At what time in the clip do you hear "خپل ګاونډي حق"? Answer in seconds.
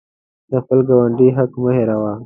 0.63-1.51